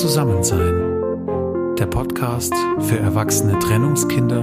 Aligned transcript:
Zusammensein. 0.00 1.76
Der 1.78 1.86
Podcast 1.86 2.52
für 2.80 2.98
erwachsene 2.98 3.56
Trennungskinder, 3.60 4.42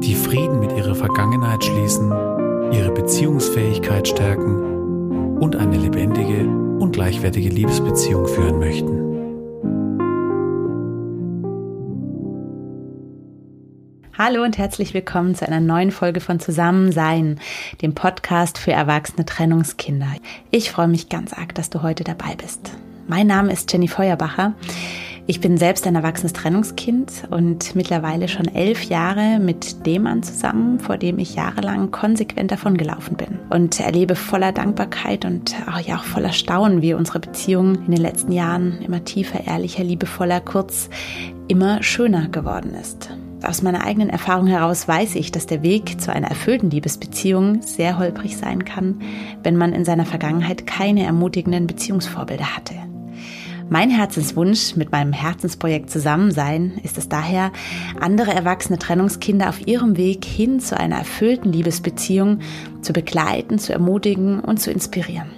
die 0.00 0.14
Frieden 0.14 0.60
mit 0.60 0.70
ihrer 0.70 0.94
Vergangenheit 0.94 1.64
schließen, 1.64 2.12
ihre 2.72 2.92
Beziehungsfähigkeit 2.92 4.06
stärken 4.06 5.38
und 5.40 5.56
eine 5.56 5.76
lebendige 5.76 6.46
und 6.78 6.92
gleichwertige 6.92 7.48
Liebesbeziehung 7.48 8.28
führen 8.28 8.60
möchten. 8.60 8.98
Hallo 14.16 14.44
und 14.44 14.58
herzlich 14.58 14.94
willkommen 14.94 15.34
zu 15.34 15.46
einer 15.46 15.60
neuen 15.60 15.90
Folge 15.90 16.20
von 16.20 16.38
Zusammensein, 16.38 17.40
dem 17.82 17.94
Podcast 17.94 18.58
für 18.58 18.72
erwachsene 18.72 19.26
Trennungskinder. 19.26 20.12
Ich 20.52 20.70
freue 20.70 20.88
mich 20.88 21.08
ganz 21.08 21.32
arg, 21.32 21.54
dass 21.56 21.68
du 21.68 21.82
heute 21.82 22.04
dabei 22.04 22.36
bist. 22.36 22.76
Mein 23.08 23.26
Name 23.26 23.50
ist 23.54 23.72
Jenny 23.72 23.88
Feuerbacher. 23.88 24.52
Ich 25.26 25.40
bin 25.40 25.56
selbst 25.56 25.86
ein 25.86 25.94
erwachsenes 25.94 26.34
Trennungskind 26.34 27.26
und 27.30 27.74
mittlerweile 27.74 28.28
schon 28.28 28.54
elf 28.54 28.82
Jahre 28.82 29.38
mit 29.40 29.86
dem 29.86 30.02
Mann 30.02 30.22
zusammen, 30.22 30.78
vor 30.78 30.98
dem 30.98 31.18
ich 31.18 31.34
jahrelang 31.34 31.90
konsequent 31.90 32.50
davongelaufen 32.50 33.16
bin. 33.16 33.38
Und 33.48 33.80
erlebe 33.80 34.14
voller 34.14 34.52
Dankbarkeit 34.52 35.24
und 35.24 35.54
auch, 35.70 35.80
ja, 35.80 35.96
auch 35.96 36.04
voller 36.04 36.32
Staunen, 36.32 36.82
wie 36.82 36.92
unsere 36.92 37.18
Beziehung 37.18 37.76
in 37.86 37.92
den 37.92 38.02
letzten 38.02 38.32
Jahren 38.32 38.82
immer 38.82 39.02
tiefer, 39.02 39.46
ehrlicher, 39.46 39.84
liebevoller, 39.84 40.42
kurz 40.42 40.90
immer 41.48 41.82
schöner 41.82 42.28
geworden 42.28 42.74
ist. 42.78 43.08
Aus 43.42 43.62
meiner 43.62 43.84
eigenen 43.84 44.10
Erfahrung 44.10 44.48
heraus 44.48 44.86
weiß 44.86 45.14
ich, 45.14 45.32
dass 45.32 45.46
der 45.46 45.62
Weg 45.62 45.98
zu 45.98 46.12
einer 46.12 46.28
erfüllten 46.28 46.68
Liebesbeziehung 46.68 47.62
sehr 47.62 47.98
holprig 47.98 48.36
sein 48.36 48.66
kann, 48.66 49.00
wenn 49.42 49.56
man 49.56 49.72
in 49.72 49.86
seiner 49.86 50.04
Vergangenheit 50.04 50.66
keine 50.66 51.04
ermutigenden 51.04 51.66
Beziehungsvorbilder 51.66 52.54
hatte. 52.54 52.74
Mein 53.70 53.90
Herzenswunsch 53.90 54.76
mit 54.76 54.92
meinem 54.92 55.12
Herzensprojekt 55.12 55.90
Zusammensein 55.90 56.80
ist 56.84 56.96
es 56.96 57.10
daher, 57.10 57.52
andere 58.00 58.32
erwachsene 58.32 58.78
Trennungskinder 58.78 59.50
auf 59.50 59.66
ihrem 59.66 59.98
Weg 59.98 60.24
hin 60.24 60.58
zu 60.58 60.78
einer 60.78 60.96
erfüllten 60.96 61.52
Liebesbeziehung 61.52 62.38
zu 62.80 62.94
begleiten, 62.94 63.58
zu 63.58 63.74
ermutigen 63.74 64.40
und 64.40 64.58
zu 64.58 64.70
inspirieren. 64.70 65.28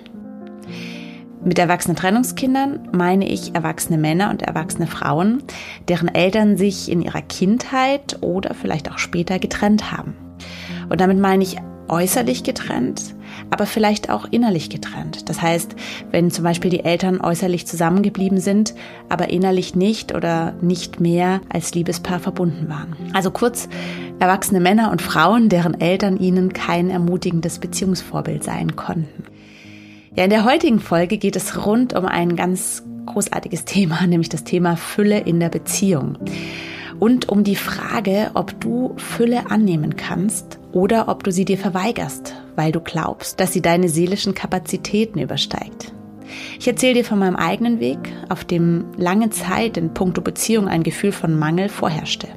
Mit 1.44 1.58
erwachsenen 1.58 1.96
Trennungskindern 1.96 2.90
meine 2.92 3.28
ich 3.28 3.56
erwachsene 3.56 3.98
Männer 3.98 4.30
und 4.30 4.42
erwachsene 4.42 4.86
Frauen, 4.86 5.42
deren 5.88 6.06
Eltern 6.06 6.56
sich 6.56 6.88
in 6.88 7.02
ihrer 7.02 7.22
Kindheit 7.22 8.18
oder 8.20 8.54
vielleicht 8.54 8.92
auch 8.92 8.98
später 8.98 9.40
getrennt 9.40 9.90
haben. 9.90 10.14
Und 10.88 11.00
damit 11.00 11.18
meine 11.18 11.42
ich 11.42 11.56
äußerlich 11.88 12.44
getrennt, 12.44 13.16
aber 13.50 13.66
vielleicht 13.66 14.10
auch 14.10 14.26
innerlich 14.30 14.70
getrennt. 14.70 15.28
Das 15.28 15.42
heißt, 15.42 15.74
wenn 16.10 16.30
zum 16.30 16.44
Beispiel 16.44 16.70
die 16.70 16.84
Eltern 16.84 17.20
äußerlich 17.20 17.66
zusammengeblieben 17.66 18.40
sind, 18.40 18.74
aber 19.08 19.30
innerlich 19.30 19.74
nicht 19.74 20.14
oder 20.14 20.54
nicht 20.60 21.00
mehr 21.00 21.40
als 21.48 21.74
Liebespaar 21.74 22.20
verbunden 22.20 22.68
waren. 22.68 22.96
Also 23.12 23.30
kurz, 23.30 23.68
erwachsene 24.18 24.60
Männer 24.60 24.90
und 24.90 25.02
Frauen, 25.02 25.48
deren 25.48 25.80
Eltern 25.80 26.16
ihnen 26.16 26.52
kein 26.52 26.90
ermutigendes 26.90 27.58
Beziehungsvorbild 27.58 28.44
sein 28.44 28.76
konnten. 28.76 29.24
Ja, 30.14 30.24
in 30.24 30.30
der 30.30 30.44
heutigen 30.44 30.80
Folge 30.80 31.18
geht 31.18 31.36
es 31.36 31.64
rund 31.64 31.94
um 31.94 32.04
ein 32.04 32.34
ganz 32.36 32.82
großartiges 33.06 33.64
Thema, 33.64 34.06
nämlich 34.06 34.28
das 34.28 34.44
Thema 34.44 34.76
Fülle 34.76 35.18
in 35.18 35.40
der 35.40 35.48
Beziehung. 35.48 36.18
Und 36.98 37.30
um 37.30 37.44
die 37.44 37.56
Frage, 37.56 38.30
ob 38.34 38.60
du 38.60 38.94
Fülle 38.96 39.50
annehmen 39.50 39.96
kannst 39.96 40.58
oder 40.72 41.08
ob 41.08 41.24
du 41.24 41.32
sie 41.32 41.46
dir 41.46 41.56
verweigerst, 41.56 42.34
weil 42.56 42.72
du 42.72 42.80
glaubst, 42.80 43.40
dass 43.40 43.52
sie 43.52 43.62
deine 43.62 43.88
seelischen 43.88 44.34
Kapazitäten 44.34 45.18
übersteigt. 45.18 45.92
Ich 46.58 46.68
erzähle 46.68 46.94
dir 46.94 47.04
von 47.04 47.18
meinem 47.18 47.36
eigenen 47.36 47.80
Weg, 47.80 47.98
auf 48.28 48.44
dem 48.44 48.84
lange 48.96 49.30
Zeit 49.30 49.76
in 49.76 49.94
puncto 49.94 50.20
Beziehung 50.20 50.68
ein 50.68 50.82
Gefühl 50.82 51.12
von 51.12 51.38
Mangel 51.38 51.68
vorherrschte. 51.68 52.28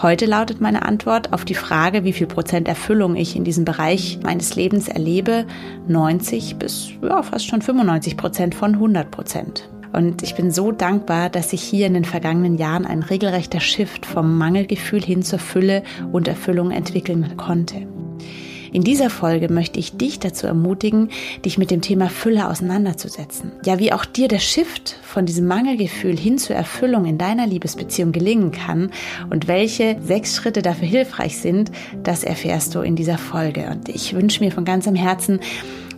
Heute 0.00 0.26
lautet 0.26 0.60
meine 0.60 0.82
Antwort 0.82 1.32
auf 1.32 1.44
die 1.44 1.54
Frage, 1.54 2.04
wie 2.04 2.12
viel 2.12 2.26
Prozent 2.26 2.68
Erfüllung 2.68 3.14
ich 3.16 3.36
in 3.36 3.44
diesem 3.44 3.64
Bereich 3.64 4.18
meines 4.22 4.56
Lebens 4.56 4.88
erlebe, 4.88 5.46
90 5.88 6.56
bis 6.56 6.90
ja, 7.02 7.22
fast 7.22 7.46
schon 7.46 7.62
95 7.62 8.16
Prozent 8.16 8.54
von 8.54 8.74
100 8.74 9.10
Prozent. 9.10 9.68
Und 9.92 10.22
ich 10.22 10.34
bin 10.34 10.50
so 10.50 10.72
dankbar, 10.72 11.28
dass 11.28 11.50
sich 11.50 11.62
hier 11.62 11.86
in 11.86 11.94
den 11.94 12.06
vergangenen 12.06 12.56
Jahren 12.56 12.86
ein 12.86 13.02
regelrechter 13.02 13.60
Shift 13.60 14.06
vom 14.06 14.38
Mangelgefühl 14.38 15.02
hin 15.02 15.22
zur 15.22 15.38
Fülle 15.38 15.82
und 16.12 16.28
Erfüllung 16.28 16.70
entwickeln 16.70 17.36
konnte. 17.36 17.86
In 18.72 18.84
dieser 18.84 19.10
Folge 19.10 19.52
möchte 19.52 19.78
ich 19.78 19.98
dich 19.98 20.18
dazu 20.18 20.46
ermutigen, 20.46 21.10
dich 21.44 21.58
mit 21.58 21.70
dem 21.70 21.82
Thema 21.82 22.08
Fülle 22.08 22.48
auseinanderzusetzen. 22.48 23.52
Ja, 23.66 23.78
wie 23.78 23.92
auch 23.92 24.06
dir 24.06 24.28
der 24.28 24.38
Shift 24.38 24.96
von 25.02 25.26
diesem 25.26 25.46
Mangelgefühl 25.46 26.16
hin 26.16 26.38
zur 26.38 26.56
Erfüllung 26.56 27.04
in 27.04 27.18
deiner 27.18 27.46
Liebesbeziehung 27.46 28.12
gelingen 28.12 28.50
kann 28.50 28.90
und 29.28 29.46
welche 29.46 29.98
sechs 30.02 30.36
Schritte 30.36 30.62
dafür 30.62 30.88
hilfreich 30.88 31.36
sind, 31.36 31.70
das 32.02 32.24
erfährst 32.24 32.74
du 32.74 32.80
in 32.80 32.96
dieser 32.96 33.18
Folge. 33.18 33.68
Und 33.70 33.90
ich 33.90 34.14
wünsche 34.14 34.42
mir 34.42 34.50
von 34.50 34.64
ganzem 34.64 34.94
Herzen, 34.94 35.40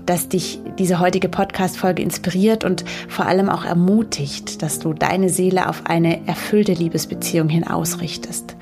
dass 0.04 0.28
dich 0.28 0.58
diese 0.78 0.98
heutige 0.98 1.28
Podcast-Folge 1.28 2.02
inspiriert 2.02 2.64
und 2.64 2.84
vor 3.08 3.26
allem 3.26 3.48
auch 3.48 3.64
ermutigt, 3.64 4.62
dass 4.62 4.80
du 4.80 4.92
deine 4.92 5.28
Seele 5.28 5.68
auf 5.68 5.86
eine 5.86 6.26
erfüllte 6.26 6.72
Liebesbeziehung 6.72 7.48
hin 7.48 7.64
ausrichtest. 7.64 8.56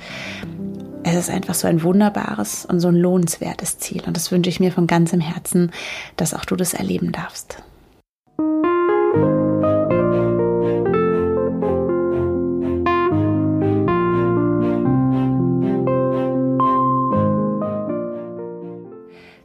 Es 1.04 1.16
ist 1.16 1.30
einfach 1.30 1.54
so 1.54 1.66
ein 1.66 1.82
wunderbares 1.82 2.64
und 2.64 2.78
so 2.80 2.88
ein 2.88 2.94
lohnenswertes 2.94 3.78
Ziel. 3.78 4.02
Und 4.06 4.16
das 4.16 4.30
wünsche 4.30 4.50
ich 4.50 4.60
mir 4.60 4.70
von 4.70 4.86
ganzem 4.86 5.20
Herzen, 5.20 5.72
dass 6.16 6.32
auch 6.32 6.44
du 6.44 6.54
das 6.54 6.74
erleben 6.74 7.12
darfst. 7.12 7.62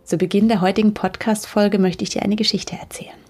Zu 0.04 0.18
Beginn 0.18 0.48
der 0.48 0.62
heutigen 0.62 0.94
Podcast-Folge 0.94 1.80
möchte 1.80 2.04
ich 2.04 2.12
dir 2.12 2.22
eine 2.22 2.38
Geschichte 2.38 2.78
erzählen. 2.78 3.27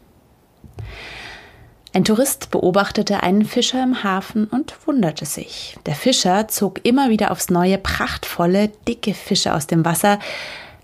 Ein 1.97 2.03
Tourist 2.03 2.51
beobachtete 2.51 3.23
einen 3.23 3.43
Fischer 3.43 3.81
im 3.81 4.03
Hafen 4.03 4.45
und 4.45 4.75
wunderte 4.85 5.25
sich. 5.25 5.79
Der 5.87 5.95
Fischer 5.95 6.47
zog 6.47 6.85
immer 6.85 7.09
wieder 7.09 7.31
aufs 7.31 7.49
neue 7.49 7.79
prachtvolle, 7.79 8.69
dicke 8.87 9.15
Fische 9.15 9.55
aus 9.55 9.65
dem 9.65 9.83
Wasser, 9.83 10.19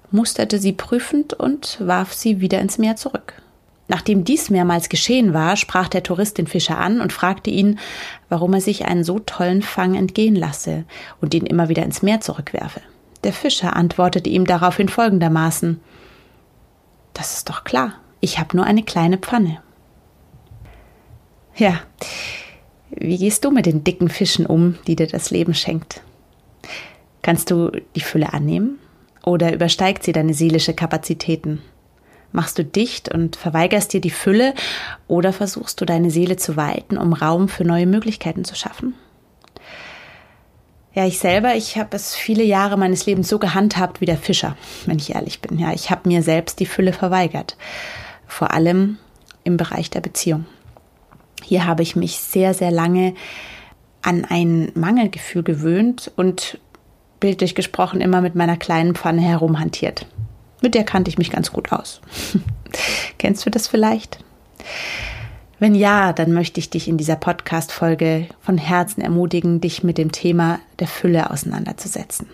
musterte 0.10 0.58
sie 0.58 0.74
prüfend 0.74 1.34
und 1.34 1.78
warf 1.80 2.14
sie 2.14 2.42
wieder 2.42 2.62
ins 2.62 2.80
Meer 2.80 2.96
zurück. 2.96 3.44
Nachdem 3.88 4.24
dies 4.24 4.50
mehrmals 4.50 4.90
geschehen 4.90 5.36
war, 5.36 5.56
sprach 5.56 5.88
der 5.88 6.02
Tourist 6.02 6.40
den 6.40 6.48
Fischer 6.48 6.80
an 6.80 7.00
und 7.00 7.14
fragte 7.14 7.52
ihn, 7.52 7.78
warum 8.28 8.56
er 8.56 8.62
sich 8.62 8.86
einen 8.86 9.04
so 9.04 9.20
tollen 9.20 9.62
Fang 9.62 9.94
entgehen 9.94 10.36
lasse 10.36 10.84
und 11.22 11.36
ihn 11.36 11.46
immer 11.46 11.70
wieder 11.70 11.84
ins 11.84 12.02
Meer 12.02 12.22
zurückwerfe. 12.22 12.82
Der 13.24 13.34
Fischer 13.34 13.76
antwortete 13.76 14.32
ihm 14.32 14.46
daraufhin 14.46 14.90
folgendermaßen 14.90 15.80
Das 17.14 17.36
ist 17.36 17.50
doch 17.50 17.64
klar, 17.64 18.00
ich 18.20 18.40
habe 18.40 18.58
nur 18.58 18.66
eine 18.66 18.82
kleine 18.82 19.20
Pfanne. 19.20 19.63
Ja, 21.56 21.82
wie 22.90 23.18
gehst 23.18 23.46
du 23.46 23.52
mit 23.52 23.66
den 23.66 23.84
dicken 23.84 24.10
Fischen 24.10 24.46
um, 24.46 24.78
die 24.88 24.96
dir 24.96 25.08
das 25.08 25.32
Leben 25.32 25.54
schenkt? 25.54 26.02
Kannst 27.22 27.52
du 27.52 27.72
die 27.96 28.02
Fülle 28.02 28.34
annehmen 28.34 28.80
oder 29.24 29.54
übersteigt 29.54 30.04
sie 30.04 30.12
deine 30.12 30.34
seelische 30.34 30.74
Kapazitäten? 30.74 31.62
Machst 32.32 32.58
du 32.58 32.66
dicht 32.66 33.14
und 33.14 33.36
verweigerst 33.36 33.94
dir 33.94 34.02
die 34.02 34.10
Fülle 34.10 34.56
oder 35.08 35.32
versuchst 35.32 35.80
du 35.80 35.86
deine 35.86 36.10
Seele 36.10 36.36
zu 36.36 36.58
weiten, 36.58 36.98
um 36.98 37.14
Raum 37.14 37.48
für 37.48 37.64
neue 37.64 37.86
Möglichkeiten 37.86 38.44
zu 38.44 38.56
schaffen? 38.56 38.96
Ja, 40.96 41.06
ich 41.06 41.20
selber, 41.20 41.56
ich 41.56 41.78
habe 41.78 41.96
es 41.96 42.16
viele 42.16 42.44
Jahre 42.44 42.78
meines 42.78 43.06
Lebens 43.06 43.30
so 43.30 43.40
gehandhabt 43.40 44.02
wie 44.02 44.06
der 44.06 44.18
Fischer, 44.18 44.58
wenn 44.86 44.98
ich 44.98 45.16
ehrlich 45.16 45.42
bin. 45.42 45.58
Ja, 45.58 45.74
ich 45.74 45.90
habe 45.90 46.08
mir 46.08 46.22
selbst 46.22 46.60
die 46.60 46.66
Fülle 46.66 46.94
verweigert. 46.94 47.58
Vor 48.28 48.52
allem 48.52 48.98
im 49.44 49.58
Bereich 49.58 49.90
der 49.90 50.02
Beziehung. 50.02 50.46
Hier 51.44 51.66
habe 51.66 51.84
ich 51.84 51.96
mich 51.96 52.18
sehr, 52.18 52.54
sehr 52.54 52.72
lange 52.72 53.14
an 54.02 54.26
ein 54.26 54.72
Mangelgefühl 54.76 55.44
gewöhnt 55.44 56.12
und 56.16 56.60
bildlich 57.20 57.56
gesprochen 57.56 58.02
immer 58.02 58.22
mit 58.22 58.36
meiner 58.36 58.58
kleinen 58.58 58.96
Pfanne 58.96 59.22
herumhantiert. 59.22 60.06
Mit 60.62 60.76
der 60.76 60.84
kannte 60.84 61.10
ich 61.10 61.18
mich 61.18 61.32
ganz 61.32 61.52
gut 61.52 61.72
aus. 61.72 62.02
Kennst 63.18 63.46
du 63.46 63.50
das 63.50 63.68
vielleicht? 63.68 64.20
Wenn 65.60 65.76
ja, 65.76 66.12
dann 66.12 66.34
möchte 66.34 66.60
ich 66.60 66.70
dich 66.70 66.88
in 66.90 66.98
dieser 66.98 67.16
Podcast-Folge 67.16 68.28
von 68.42 68.58
Herzen 68.58 69.02
ermutigen, 69.02 69.62
dich 69.62 69.84
mit 69.84 69.98
dem 69.98 70.12
Thema 70.12 70.60
der 70.80 70.88
Fülle 70.88 71.32
auseinanderzusetzen. 71.32 72.28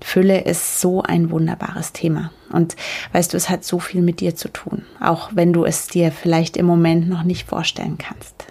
Fülle 0.00 0.40
ist 0.40 0.80
so 0.80 1.02
ein 1.02 1.30
wunderbares 1.30 1.92
Thema. 1.92 2.30
Und 2.52 2.76
weißt 3.12 3.32
du, 3.32 3.36
es 3.36 3.50
hat 3.50 3.64
so 3.64 3.78
viel 3.78 4.02
mit 4.02 4.20
dir 4.20 4.34
zu 4.34 4.48
tun, 4.48 4.84
auch 5.00 5.30
wenn 5.34 5.52
du 5.52 5.64
es 5.64 5.86
dir 5.86 6.12
vielleicht 6.12 6.56
im 6.56 6.66
Moment 6.66 7.08
noch 7.08 7.24
nicht 7.24 7.46
vorstellen 7.48 7.98
kannst. 7.98 8.46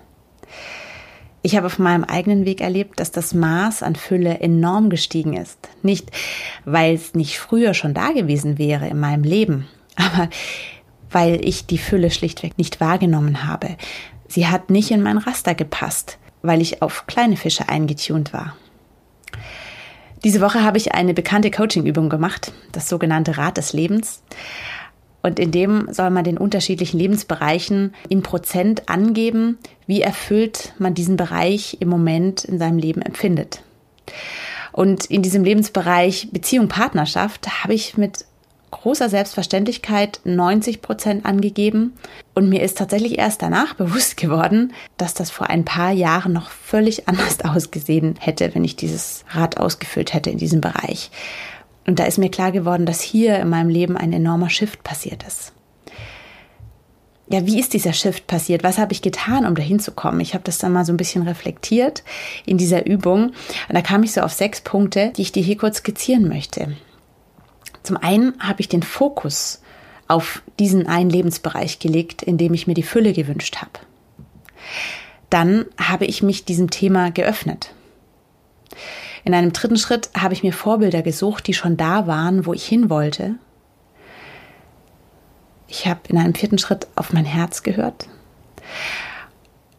Ich 1.41 1.55
habe 1.55 1.67
auf 1.67 1.79
meinem 1.79 2.03
eigenen 2.03 2.45
Weg 2.45 2.61
erlebt, 2.61 2.99
dass 2.99 3.11
das 3.11 3.33
Maß 3.33 3.81
an 3.81 3.95
Fülle 3.95 4.39
enorm 4.39 4.89
gestiegen 4.89 5.33
ist. 5.33 5.69
Nicht, 5.81 6.11
weil 6.65 6.95
es 6.95 7.13
nicht 7.13 7.39
früher 7.39 7.73
schon 7.73 7.93
da 7.93 8.11
gewesen 8.11 8.57
wäre 8.57 8.87
in 8.87 8.99
meinem 8.99 9.23
Leben, 9.23 9.67
aber 9.95 10.29
weil 11.09 11.39
ich 11.47 11.65
die 11.65 11.77
Fülle 11.77 12.11
schlichtweg 12.11 12.57
nicht 12.57 12.81
wahrgenommen 12.81 13.47
habe, 13.47 13.77
sie 14.27 14.47
hat 14.47 14.69
nicht 14.69 14.91
in 14.91 15.01
mein 15.01 15.17
Raster 15.17 15.55
gepasst, 15.55 16.17
weil 16.41 16.61
ich 16.61 16.81
auf 16.81 17.07
kleine 17.07 17.37
Fische 17.37 17.69
eingetunt 17.69 18.33
war. 18.33 18.57
Diese 20.23 20.41
Woche 20.41 20.63
habe 20.63 20.77
ich 20.77 20.93
eine 20.93 21.13
bekannte 21.13 21.51
Coaching-Übung 21.51 22.09
gemacht, 22.09 22.51
das 22.71 22.89
sogenannte 22.89 23.37
Rad 23.37 23.57
des 23.57 23.73
Lebens. 23.73 24.23
Und 25.21 25.39
in 25.39 25.51
dem 25.51 25.87
soll 25.91 26.09
man 26.09 26.23
den 26.23 26.37
unterschiedlichen 26.37 26.97
Lebensbereichen 26.97 27.93
in 28.09 28.23
Prozent 28.23 28.87
angeben, 28.89 29.57
wie 29.85 30.01
erfüllt 30.01 30.73
man 30.79 30.93
diesen 30.93 31.17
Bereich 31.17 31.77
im 31.79 31.89
Moment 31.89 32.45
in 32.45 32.59
seinem 32.59 32.77
Leben 32.77 33.01
empfindet. 33.01 33.61
Und 34.71 35.05
in 35.05 35.23
diesem 35.23 35.43
Lebensbereich 35.43 36.29
Beziehung, 36.31 36.67
Partnerschaft 36.67 37.63
habe 37.63 37.73
ich 37.73 37.97
mit 37.97 38.25
großer 38.71 39.09
Selbstverständlichkeit 39.09 40.19
90 40.23 40.81
Prozent 40.81 41.25
angegeben. 41.25 41.93
Und 42.33 42.49
mir 42.49 42.61
ist 42.61 42.77
tatsächlich 42.77 43.17
erst 43.17 43.41
danach 43.41 43.73
bewusst 43.75 44.17
geworden, 44.17 44.73
dass 44.97 45.13
das 45.13 45.31
vor 45.31 45.49
ein 45.49 45.65
paar 45.65 45.91
Jahren 45.91 46.33
noch 46.33 46.49
völlig 46.49 47.07
anders 47.07 47.39
ausgesehen 47.43 48.15
hätte, 48.19 48.53
wenn 48.53 48.63
ich 48.63 48.75
dieses 48.75 49.23
Rad 49.29 49.57
ausgefüllt 49.57 50.13
hätte 50.13 50.29
in 50.29 50.37
diesem 50.37 50.61
Bereich. 50.61 51.11
Und 51.85 51.99
da 51.99 52.03
ist 52.03 52.17
mir 52.17 52.29
klar 52.29 52.51
geworden, 52.51 52.85
dass 52.85 53.01
hier 53.01 53.39
in 53.39 53.49
meinem 53.49 53.69
Leben 53.69 53.95
ein 53.95 54.11
enormer 54.11 54.49
Shift 54.49 54.83
passiert 54.83 55.23
ist. 55.23 55.53
Ja, 57.29 57.45
wie 57.45 57.59
ist 57.59 57.73
dieser 57.73 57.91
Shift 57.91 58.27
passiert? 58.27 58.63
Was 58.63 58.77
habe 58.77 58.93
ich 58.93 59.01
getan, 59.01 59.45
um 59.45 59.55
dahin 59.55 59.79
zu 59.79 59.91
kommen? 59.91 60.21
Ich 60.21 60.33
habe 60.33 60.45
das 60.45 60.59
dann 60.59 60.71
mal 60.71 60.85
so 60.85 60.93
ein 60.93 60.97
bisschen 60.97 61.27
reflektiert 61.27 62.03
in 62.45 62.57
dieser 62.57 62.85
Übung. 62.85 63.27
Und 63.67 63.75
da 63.75 63.81
kam 63.81 64.03
ich 64.03 64.13
so 64.13 64.21
auf 64.21 64.31
sechs 64.31 64.61
Punkte, 64.61 65.11
die 65.17 65.23
ich 65.23 65.33
dir 65.33 65.43
hier 65.43 65.57
kurz 65.57 65.79
skizzieren 65.79 66.29
möchte. 66.29 66.77
Zum 67.87 67.95
einen 67.95 68.33
habe 68.41 68.59
ich 68.59 68.67
den 68.67 68.83
Fokus 68.83 69.61
auf 70.09 70.41
diesen 70.59 70.87
einen 70.87 71.09
Lebensbereich 71.09 71.79
gelegt, 71.79 72.21
in 72.21 72.37
dem 72.37 72.53
ich 72.53 72.67
mir 72.67 72.73
die 72.73 72.83
Fülle 72.83 73.13
gewünscht 73.13 73.59
habe. 73.61 73.71
Dann 75.29 75.63
habe 75.81 76.03
ich 76.03 76.21
mich 76.21 76.43
diesem 76.43 76.69
Thema 76.69 77.11
geöffnet. 77.11 77.73
In 79.23 79.33
einem 79.33 79.53
dritten 79.53 79.77
Schritt 79.77 80.09
habe 80.17 80.33
ich 80.33 80.43
mir 80.43 80.51
Vorbilder 80.51 81.01
gesucht, 81.01 81.47
die 81.47 81.53
schon 81.53 81.77
da 81.77 82.07
waren, 82.07 82.45
wo 82.45 82.53
ich 82.53 82.65
hin 82.65 82.89
wollte. 82.89 83.35
Ich 85.69 85.87
habe 85.87 86.01
in 86.09 86.17
einem 86.17 86.35
vierten 86.35 86.57
Schritt 86.57 86.87
auf 86.95 87.13
mein 87.13 87.23
Herz 87.23 87.63
gehört. 87.63 88.09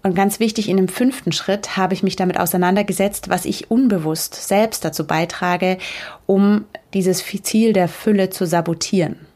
Und 0.03 0.15
ganz 0.15 0.39
wichtig, 0.39 0.69
in 0.69 0.77
dem 0.77 0.89
fünften 0.89 1.33
Schritt 1.33 1.77
habe 1.77 1.93
ich 1.93 2.03
mich 2.03 2.17
damit 2.17 2.39
auseinandergesetzt, 2.39 3.29
was 3.29 3.45
ich 3.45 3.71
unbewusst 3.71 4.35
selbst 4.35 4.85
dazu 4.85 5.07
beitrage, 5.07 5.79
um 6.27 6.65
dieses 6.95 7.25
Ziel 7.43 7.73
der 7.73 7.89
Fülle 7.89 8.31
zu 8.31 8.47
sabotieren. 8.47 9.27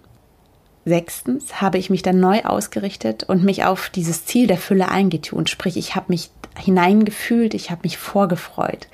Sechstens 0.85 1.61
habe 1.61 1.79
ich 1.79 1.91
mich 1.91 2.03
dann 2.03 2.19
neu 2.19 2.43
ausgerichtet 2.43 3.25
und 3.25 3.45
mich 3.45 3.65
auf 3.65 3.89
dieses 3.91 4.25
Ziel 4.25 4.47
der 4.47 4.59
Fülle 4.59 4.89
eingetunt. 4.89 5.49
Sprich, 5.49 5.77
ich 5.77 5.95
habe 5.95 6.07
mich 6.09 6.31
hineingefühlt, 6.59 7.55
ich 7.55 7.71
habe 7.71 7.83
mich 7.85 7.99
vorgefreut. 7.99 8.89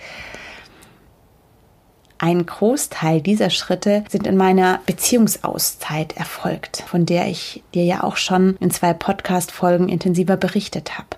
Ein 2.19 2.45
Großteil 2.45 3.21
dieser 3.21 3.49
Schritte 3.49 4.05
sind 4.09 4.27
in 4.27 4.37
meiner 4.37 4.81
Beziehungsauszeit 4.87 6.17
erfolgt, 6.17 6.83
von 6.89 7.07
der 7.07 7.29
ich 7.29 7.63
dir 7.75 7.85
ja 7.85 8.03
auch 8.03 8.17
schon 8.17 8.57
in 8.57 8.73
zwei 8.73 8.93
Podcast-Folgen 8.93 9.89
intensiver 9.89 10.37
berichtet 10.37 10.99
habe. 10.99 11.09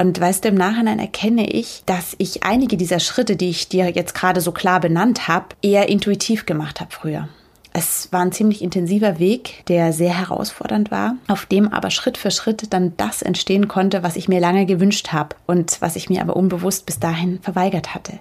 Und 0.00 0.18
weißt 0.18 0.44
du, 0.44 0.48
im 0.48 0.54
Nachhinein 0.54 0.98
erkenne 0.98 1.46
ich, 1.46 1.82
dass 1.84 2.14
ich 2.16 2.42
einige 2.42 2.78
dieser 2.78 3.00
Schritte, 3.00 3.36
die 3.36 3.50
ich 3.50 3.68
dir 3.68 3.90
jetzt 3.90 4.14
gerade 4.14 4.40
so 4.40 4.50
klar 4.50 4.80
benannt 4.80 5.28
habe, 5.28 5.48
eher 5.60 5.90
intuitiv 5.90 6.46
gemacht 6.46 6.80
habe 6.80 6.90
früher. 6.90 7.28
Es 7.74 8.10
war 8.10 8.22
ein 8.22 8.32
ziemlich 8.32 8.62
intensiver 8.62 9.18
Weg, 9.18 9.62
der 9.66 9.92
sehr 9.92 10.18
herausfordernd 10.18 10.90
war, 10.90 11.16
auf 11.28 11.44
dem 11.44 11.68
aber 11.70 11.90
Schritt 11.90 12.16
für 12.16 12.30
Schritt 12.30 12.72
dann 12.72 12.94
das 12.96 13.20
entstehen 13.20 13.68
konnte, 13.68 14.02
was 14.02 14.16
ich 14.16 14.26
mir 14.26 14.40
lange 14.40 14.64
gewünscht 14.64 15.12
habe 15.12 15.36
und 15.46 15.76
was 15.82 15.96
ich 15.96 16.08
mir 16.08 16.22
aber 16.22 16.34
unbewusst 16.34 16.86
bis 16.86 16.98
dahin 16.98 17.38
verweigert 17.42 17.94
hatte. 17.94 18.20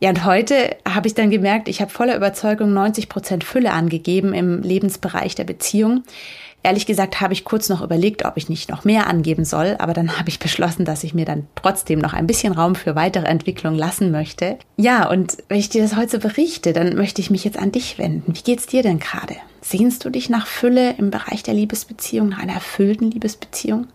Ja, 0.00 0.10
und 0.10 0.26
heute 0.26 0.76
habe 0.86 1.06
ich 1.08 1.14
dann 1.14 1.30
gemerkt, 1.30 1.68
ich 1.68 1.80
habe 1.80 1.90
voller 1.90 2.14
Überzeugung 2.14 2.74
90 2.74 3.08
Prozent 3.08 3.42
Fülle 3.42 3.72
angegeben 3.72 4.34
im 4.34 4.60
Lebensbereich 4.60 5.34
der 5.34 5.44
Beziehung. 5.44 6.02
Ehrlich 6.64 6.86
gesagt 6.86 7.20
habe 7.20 7.34
ich 7.34 7.44
kurz 7.44 7.68
noch 7.68 7.82
überlegt, 7.82 8.24
ob 8.24 8.38
ich 8.38 8.48
nicht 8.48 8.70
noch 8.70 8.84
mehr 8.84 9.06
angeben 9.06 9.44
soll, 9.44 9.76
aber 9.78 9.92
dann 9.92 10.18
habe 10.18 10.30
ich 10.30 10.38
beschlossen, 10.38 10.86
dass 10.86 11.04
ich 11.04 11.12
mir 11.12 11.26
dann 11.26 11.46
trotzdem 11.56 11.98
noch 11.98 12.14
ein 12.14 12.26
bisschen 12.26 12.54
Raum 12.54 12.74
für 12.74 12.94
weitere 12.96 13.26
Entwicklung 13.26 13.74
lassen 13.74 14.10
möchte. 14.10 14.58
Ja, 14.78 15.10
und 15.10 15.36
wenn 15.48 15.58
ich 15.58 15.68
dir 15.68 15.82
das 15.82 15.94
heute 15.94 16.12
so 16.12 16.18
berichte, 16.20 16.72
dann 16.72 16.96
möchte 16.96 17.20
ich 17.20 17.30
mich 17.30 17.44
jetzt 17.44 17.58
an 17.58 17.70
dich 17.70 17.98
wenden. 17.98 18.34
Wie 18.34 18.42
geht's 18.42 18.66
dir 18.66 18.82
denn 18.82 18.98
gerade? 18.98 19.36
Sehnst 19.60 20.06
du 20.06 20.10
dich 20.10 20.30
nach 20.30 20.46
Fülle 20.46 20.94
im 20.96 21.10
Bereich 21.10 21.42
der 21.42 21.52
Liebesbeziehung, 21.52 22.30
nach 22.30 22.38
einer 22.38 22.54
erfüllten 22.54 23.10
Liebesbeziehung? 23.10 23.86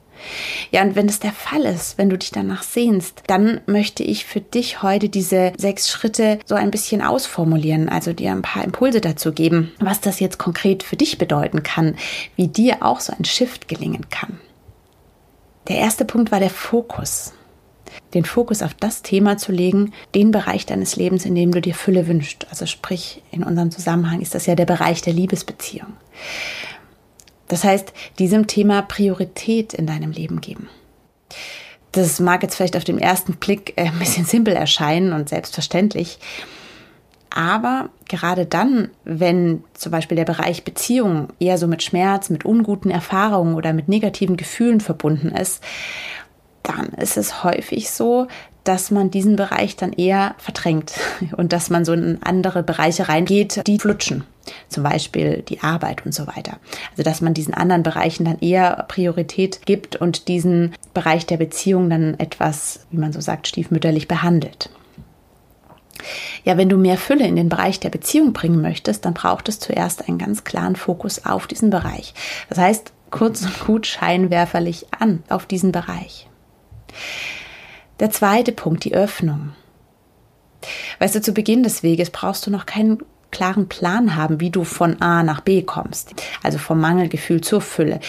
Ja, 0.72 0.82
und 0.82 0.96
wenn 0.96 1.08
das 1.08 1.20
der 1.20 1.32
Fall 1.32 1.64
ist, 1.64 1.98
wenn 1.98 2.10
du 2.10 2.18
dich 2.18 2.32
danach 2.32 2.64
sehnst, 2.64 3.24
dann 3.28 3.62
möchte 3.66 4.04
ich 4.04 4.26
für 4.26 4.42
dich 4.42 4.84
heute 4.84 5.10
diese 5.10 5.54
sechs 5.58 5.90
Schritte 5.90 6.40
so 6.46 6.56
ein 6.56 6.72
bisschen 6.72 7.02
ausformulieren, 7.02 7.90
also 7.90 8.14
dir 8.14 8.32
ein 8.32 8.42
paar 8.42 8.64
Impulse 8.64 9.02
dazu 9.02 9.32
geben, 9.32 9.72
was 9.80 10.02
das 10.02 10.20
jetzt 10.20 10.38
konkret 10.38 10.84
für 10.84 10.96
dich 10.96 11.18
bedeuten 11.18 11.64
kann, 11.64 11.96
wie 12.36 12.48
dir 12.48 12.78
auch 12.82 13.00
so 13.00 13.14
ein 13.18 13.26
Shift 13.26 13.68
gelingen 13.68 14.10
kann. 14.10 14.40
Der 15.68 15.78
erste 15.78 16.06
Punkt 16.06 16.32
war 16.32 16.40
der 16.40 16.50
Fokus. 16.50 17.34
Den 18.14 18.26
Fokus 18.26 18.62
auf 18.62 18.74
das 18.74 19.02
Thema 19.02 19.38
zu 19.38 19.52
legen, 19.52 19.94
den 20.16 20.32
Bereich 20.32 20.66
deines 20.66 20.96
Lebens, 20.96 21.26
in 21.26 21.36
dem 21.36 21.52
du 21.52 21.62
dir 21.62 21.76
Fülle 21.76 22.08
wünschst. 22.08 22.48
Also 22.50 22.66
sprich, 22.66 23.24
in 23.32 23.44
unserem 23.44 23.72
Zusammenhang 23.72 24.22
ist 24.22 24.36
das 24.36 24.46
ja 24.46 24.56
der 24.56 24.66
Bereich 24.66 25.02
der 25.02 25.14
Liebesbeziehung. 25.14 25.94
Das 27.50 27.66
heißt, 27.66 27.92
diesem 28.20 28.48
Thema 28.48 28.82
Priorität 28.82 29.74
in 29.74 29.86
deinem 29.86 30.12
Leben 30.12 30.40
geben. 30.40 30.70
Das 31.92 32.20
mag 32.20 32.44
jetzt 32.44 32.56
vielleicht 32.56 32.78
auf 32.78 32.84
den 32.84 33.00
ersten 33.00 33.34
Blick 33.34 33.74
äh, 33.76 33.88
ein 33.88 34.00
bisschen 34.00 34.24
simpel 34.26 34.54
erscheinen 34.54 35.12
und 35.12 35.28
selbstverständlich. 35.28 36.20
Aber 37.32 37.90
gerade 38.08 38.46
dann, 38.46 38.90
wenn 39.04 39.64
zum 39.74 39.92
Beispiel 39.92 40.16
der 40.16 40.26
Bereich 40.26 40.64
Beziehung 40.64 41.30
eher 41.40 41.58
so 41.58 41.68
mit 41.68 41.84
Schmerz, 41.84 42.30
mit 42.30 42.46
unguten 42.46 42.90
Erfahrungen 42.90 43.56
oder 43.56 43.74
mit 43.74 43.88
negativen 43.88 44.38
Gefühlen 44.38 44.82
verbunden 44.82 45.30
ist, 45.30 45.64
dann 46.64 46.88
ist 46.94 47.18
es 47.18 47.44
häufig 47.44 47.92
so, 47.92 48.28
dass 48.64 48.92
man 48.92 49.10
diesen 49.10 49.36
Bereich 49.36 49.76
dann 49.76 49.94
eher 49.94 50.36
verdrängt 50.38 50.94
und 51.38 51.54
dass 51.54 51.70
man 51.70 51.86
so 51.86 51.94
in 51.94 52.20
andere 52.22 52.62
Bereiche 52.62 53.10
reingeht, 53.10 53.66
die 53.66 53.80
flutschen. 53.80 54.26
Zum 54.68 54.84
Beispiel 54.84 55.44
die 55.48 55.62
Arbeit 55.62 56.06
und 56.06 56.14
so 56.14 56.28
weiter. 56.28 56.60
Also 56.92 57.04
dass 57.04 57.22
man 57.22 57.34
diesen 57.34 57.54
anderen 57.54 57.84
Bereichen 57.84 58.26
dann 58.26 58.40
eher 58.40 58.86
Priorität 58.88 59.66
gibt 59.66 59.96
und 59.96 60.28
diesen 60.28 60.76
Bereich 60.94 61.26
der 61.26 61.38
Beziehung 61.38 61.90
dann 61.90 62.20
etwas, 62.20 62.86
wie 62.92 62.98
man 62.98 63.14
so 63.14 63.22
sagt, 63.22 63.48
stiefmütterlich 63.48 64.08
behandelt. 64.08 64.70
Ja, 66.44 66.58
wenn 66.58 66.70
du 66.70 66.78
mehr 66.78 66.98
Fülle 66.98 67.28
in 67.28 67.36
den 67.36 67.50
Bereich 67.50 67.80
der 67.80 67.90
Beziehung 67.90 68.34
bringen 68.34 68.62
möchtest, 68.62 69.06
dann 69.06 69.14
braucht 69.14 69.50
es 69.50 69.60
zuerst 69.60 70.08
einen 70.08 70.18
ganz 70.18 70.44
klaren 70.44 70.76
Fokus 70.76 71.26
auf 71.26 71.48
diesen 71.48 71.70
Bereich. 71.70 72.14
Das 72.48 72.58
heißt, 72.58 72.94
kurz 73.12 73.42
und 73.44 73.60
gut 73.66 73.88
scheinwerferlich 73.88 74.88
an 74.98 75.24
auf 75.30 75.46
diesen 75.46 75.72
Bereich. 75.72 76.28
Der 78.00 78.12
zweite 78.12 78.52
Punkt, 78.52 78.86
die 78.86 78.94
Öffnung. 78.94 79.54
Weißt 81.00 81.16
du, 81.16 81.22
zu 81.22 81.34
Beginn 81.34 81.64
des 81.64 81.84
Weges 81.84 82.10
brauchst 82.10 82.46
du 82.48 82.52
noch 82.52 82.66
keinen 82.66 83.00
klaren 83.32 83.68
Plan 83.68 84.16
haben, 84.16 84.40
wie 84.40 84.50
du 84.50 84.64
von 84.64 85.02
A 85.02 85.24
nach 85.24 85.42
B 85.42 85.62
kommst. 85.62 86.14
Also 86.44 86.58
vom 86.58 86.80
Mangelgefühl 86.80 87.42
zur 87.42 87.62
Fülle. 87.62 88.00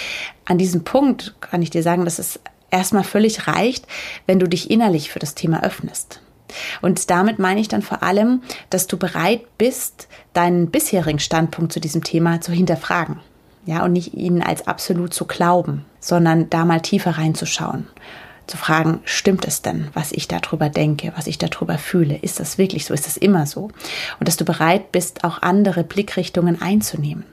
An 0.44 0.58
diesem 0.58 0.84
Punkt 0.84 1.34
kann 1.40 1.62
ich 1.62 1.70
dir 1.70 1.82
sagen, 1.82 2.04
dass 2.04 2.18
es 2.18 2.40
erstmal 2.70 3.04
völlig 3.04 3.46
reicht, 3.46 3.86
wenn 4.26 4.38
du 4.38 4.48
dich 4.48 4.70
innerlich 4.70 5.10
für 5.10 5.18
das 5.18 5.34
Thema 5.34 5.62
öffnest. 5.62 6.20
Und 6.82 7.10
damit 7.10 7.38
meine 7.38 7.60
ich 7.60 7.68
dann 7.68 7.82
vor 7.82 8.02
allem, 8.02 8.42
dass 8.70 8.86
du 8.86 8.96
bereit 8.96 9.42
bist, 9.56 10.08
deinen 10.32 10.70
bisherigen 10.70 11.20
Standpunkt 11.20 11.72
zu 11.72 11.80
diesem 11.80 12.02
Thema 12.02 12.40
zu 12.40 12.52
hinterfragen. 12.52 13.20
Ja, 13.66 13.84
und 13.84 13.92
nicht 13.92 14.14
ihn 14.14 14.42
als 14.42 14.66
absolut 14.66 15.14
zu 15.14 15.26
glauben, 15.26 15.84
sondern 16.00 16.50
da 16.50 16.64
mal 16.64 16.80
tiefer 16.80 17.18
reinzuschauen 17.18 17.86
zu 18.50 18.56
fragen, 18.56 19.00
stimmt 19.04 19.46
es 19.46 19.62
denn, 19.62 19.88
was 19.94 20.12
ich 20.12 20.28
darüber 20.28 20.68
denke, 20.68 21.12
was 21.16 21.26
ich 21.26 21.38
darüber 21.38 21.78
fühle? 21.78 22.16
Ist 22.16 22.40
das 22.40 22.58
wirklich 22.58 22.84
so? 22.84 22.92
Ist 22.92 23.06
das 23.06 23.16
immer 23.16 23.46
so? 23.46 23.70
Und 24.18 24.28
dass 24.28 24.36
du 24.36 24.44
bereit 24.44 24.92
bist, 24.92 25.24
auch 25.24 25.42
andere 25.42 25.84
Blickrichtungen 25.84 26.60
einzunehmen. 26.60 27.24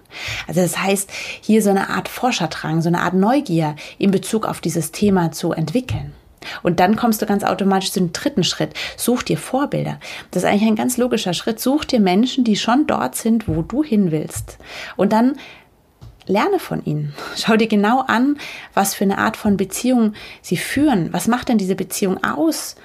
Also 0.48 0.62
das 0.62 0.78
heißt, 0.78 1.10
hier 1.42 1.62
so 1.62 1.72
eine 1.72 1.90
Art 1.90 2.08
Forscherdrang, 2.08 2.82
so 2.82 2.88
eine 2.88 3.02
Art 3.02 3.16
Neugier 3.16 3.76
in 3.98 4.12
Bezug 4.12 4.46
auf 4.46 4.62
dieses 4.62 4.92
Thema 4.92 5.32
zu 5.32 5.52
entwickeln. 5.52 6.14
Und 6.62 6.80
dann 6.80 6.96
kommst 6.96 7.22
du 7.22 7.26
ganz 7.26 7.44
automatisch 7.44 7.92
zu 7.92 8.00
dem 8.00 8.14
dritten 8.14 8.44
Schritt. 8.44 8.74
Such 8.96 9.24
dir 9.24 9.38
Vorbilder. 9.38 10.00
Das 10.32 10.44
ist 10.44 10.50
eigentlich 10.50 10.70
ein 10.70 10.76
ganz 10.76 10.98
logischer 10.98 11.34
Schritt. 11.34 11.60
Such 11.60 11.84
dir 11.86 12.00
Menschen, 12.00 12.44
die 12.44 12.56
schon 12.56 12.88
dort 12.88 13.16
sind, 13.16 13.48
wo 13.48 13.64
du 13.64 13.84
hin 13.84 14.12
willst. 14.12 14.60
Und 14.96 15.12
dann 15.12 15.38
Lerne 16.28 16.60
von 16.60 16.84
ihnen. 16.84 17.14
Schau 17.36 17.56
dir 17.56 17.68
genau 17.68 18.02
an, 18.02 18.38
was 18.74 18.94
für 18.94 19.04
eine 19.04 19.18
Art 19.18 19.38
von 19.38 19.58
Beziehung 19.58 20.14
sie 20.42 20.58
führen. 20.58 21.12
Was 21.14 21.28
macht 21.28 21.50
denn 21.50 21.58
diese 21.58 21.76
Beziehung 21.76 22.24
aus? 22.24 22.76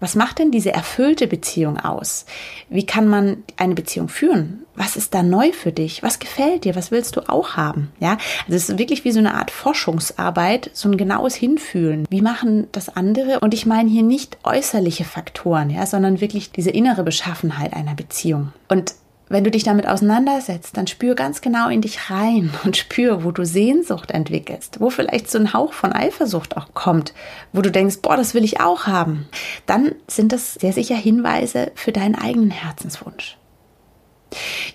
Was 0.00 0.14
macht 0.14 0.38
denn 0.38 0.52
diese 0.52 0.72
erfüllte 0.72 1.26
Beziehung 1.26 1.78
aus? 1.78 2.24
Wie 2.68 2.86
kann 2.86 3.08
man 3.08 3.42
eine 3.56 3.74
Beziehung 3.74 4.08
führen? 4.08 4.64
Was 4.76 4.96
ist 4.96 5.12
da 5.12 5.24
neu 5.24 5.50
für 5.50 5.72
dich? 5.72 6.04
Was 6.04 6.20
gefällt 6.20 6.64
dir? 6.64 6.76
Was 6.76 6.92
willst 6.92 7.16
du 7.16 7.28
auch 7.28 7.56
haben? 7.56 7.90
Ja, 7.98 8.12
also 8.46 8.54
es 8.54 8.68
ist 8.68 8.78
wirklich 8.78 9.04
wie 9.04 9.10
so 9.10 9.18
eine 9.18 9.34
Art 9.34 9.50
Forschungsarbeit, 9.50 10.70
so 10.72 10.88
ein 10.88 10.96
genaues 10.96 11.34
Hinfühlen. 11.34 12.06
Wie 12.10 12.22
machen 12.22 12.68
das 12.70 12.88
andere? 12.88 13.40
Und 13.40 13.54
ich 13.54 13.66
meine 13.66 13.90
hier 13.90 14.04
nicht 14.04 14.38
äußerliche 14.44 15.04
Faktoren, 15.04 15.70
ja, 15.70 15.84
sondern 15.84 16.20
wirklich 16.20 16.52
diese 16.52 16.70
innere 16.70 17.02
Beschaffenheit 17.02 17.72
einer 17.74 17.94
Beziehung. 17.94 18.52
Und 18.68 18.94
wenn 19.28 19.44
du 19.44 19.50
dich 19.50 19.64
damit 19.64 19.86
auseinandersetzt, 19.86 20.76
dann 20.76 20.86
spür 20.86 21.14
ganz 21.14 21.40
genau 21.40 21.68
in 21.68 21.80
dich 21.80 22.10
rein 22.10 22.52
und 22.64 22.76
spür, 22.76 23.24
wo 23.24 23.30
du 23.30 23.44
Sehnsucht 23.44 24.10
entwickelst, 24.10 24.80
wo 24.80 24.90
vielleicht 24.90 25.30
so 25.30 25.38
ein 25.38 25.52
Hauch 25.52 25.72
von 25.72 25.92
Eifersucht 25.92 26.56
auch 26.56 26.74
kommt, 26.74 27.12
wo 27.52 27.62
du 27.62 27.70
denkst, 27.70 27.98
boah, 28.02 28.16
das 28.16 28.34
will 28.34 28.44
ich 28.44 28.60
auch 28.60 28.86
haben. 28.86 29.28
Dann 29.66 29.94
sind 30.06 30.32
das 30.32 30.54
sehr 30.54 30.72
sicher 30.72 30.96
Hinweise 30.96 31.72
für 31.74 31.92
deinen 31.92 32.14
eigenen 32.14 32.50
Herzenswunsch. 32.50 33.36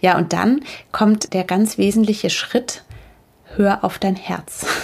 Ja, 0.01 0.17
und 0.17 0.33
dann 0.33 0.61
kommt 0.91 1.33
der 1.33 1.43
ganz 1.43 1.77
wesentliche 1.77 2.29
Schritt, 2.29 2.83
hör 3.55 3.83
auf 3.83 3.99
dein 3.99 4.15
Herz. 4.15 4.65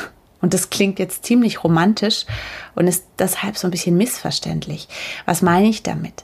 Und 0.42 0.54
das 0.54 0.70
klingt 0.70 1.00
jetzt 1.00 1.26
ziemlich 1.26 1.66
romantisch 1.66 2.26
und 2.74 2.88
ist 2.88 3.04
deshalb 3.20 3.58
so 3.58 3.68
ein 3.68 3.72
bisschen 3.72 3.98
missverständlich. 3.98 4.88
Was 5.26 5.42
meine 5.42 5.68
ich 5.68 5.84
damit? 5.84 6.24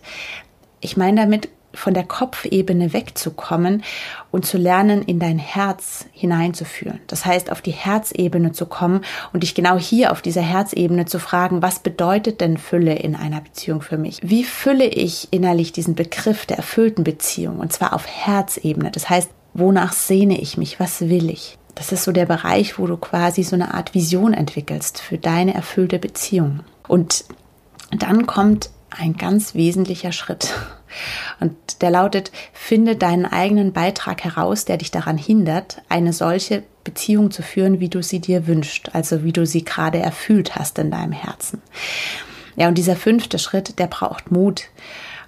Ich 0.79 0.95
meine 0.95 1.19
damit, 1.19 1.49
von 1.75 1.93
der 1.93 2.03
Kopfebene 2.03 2.93
wegzukommen 2.93 3.83
und 4.31 4.45
zu 4.45 4.57
lernen, 4.57 5.01
in 5.01 5.19
dein 5.19 5.39
Herz 5.39 6.05
hineinzuführen. 6.11 6.99
Das 7.07 7.25
heißt, 7.25 7.51
auf 7.51 7.61
die 7.61 7.71
Herzebene 7.71 8.51
zu 8.51 8.65
kommen 8.65 9.01
und 9.33 9.43
dich 9.43 9.55
genau 9.55 9.77
hier 9.77 10.11
auf 10.11 10.21
dieser 10.21 10.41
Herzebene 10.41 11.05
zu 11.05 11.19
fragen, 11.19 11.61
was 11.61 11.79
bedeutet 11.79 12.41
denn 12.41 12.57
Fülle 12.57 12.95
in 12.95 13.15
einer 13.15 13.41
Beziehung 13.41 13.81
für 13.81 13.97
mich? 13.97 14.19
Wie 14.23 14.43
fülle 14.43 14.85
ich 14.85 15.27
innerlich 15.31 15.71
diesen 15.71 15.95
Begriff 15.95 16.45
der 16.45 16.57
erfüllten 16.57 17.03
Beziehung? 17.03 17.59
Und 17.59 17.73
zwar 17.73 17.93
auf 17.93 18.07
Herzebene. 18.07 18.91
Das 18.91 19.09
heißt, 19.09 19.29
wonach 19.53 19.93
sehne 19.93 20.39
ich 20.39 20.57
mich? 20.57 20.79
Was 20.79 21.01
will 21.01 21.29
ich? 21.29 21.57
Das 21.75 21.91
ist 21.91 22.05
so 22.05 22.13
der 22.13 22.25
Bereich, 22.25 22.79
wo 22.79 22.87
du 22.87 22.95
quasi 22.95 23.43
so 23.43 23.55
eine 23.55 23.73
Art 23.73 23.93
Vision 23.93 24.33
entwickelst 24.33 25.01
für 25.01 25.17
deine 25.17 25.53
erfüllte 25.53 25.99
Beziehung. 25.99 26.61
Und 26.87 27.25
dann 27.91 28.25
kommt 28.25 28.69
ein 28.97 29.13
ganz 29.13 29.55
wesentlicher 29.55 30.11
Schritt. 30.11 30.53
Und 31.39 31.81
der 31.81 31.89
lautet, 31.89 32.31
finde 32.53 32.95
deinen 32.95 33.25
eigenen 33.25 33.73
Beitrag 33.73 34.23
heraus, 34.23 34.65
der 34.65 34.77
dich 34.77 34.91
daran 34.91 35.17
hindert, 35.17 35.81
eine 35.89 36.13
solche 36.13 36.63
Beziehung 36.83 37.31
zu 37.31 37.41
führen, 37.41 37.79
wie 37.79 37.89
du 37.89 38.01
sie 38.01 38.19
dir 38.19 38.47
wünschst, 38.47 38.95
also 38.95 39.23
wie 39.23 39.33
du 39.33 39.45
sie 39.45 39.65
gerade 39.65 39.99
erfüllt 39.99 40.55
hast 40.55 40.79
in 40.79 40.91
deinem 40.91 41.11
Herzen. 41.11 41.61
Ja, 42.55 42.69
und 42.69 42.77
dieser 42.77 42.95
fünfte 42.95 43.39
Schritt, 43.39 43.79
der 43.79 43.87
braucht 43.87 44.31
Mut. 44.31 44.69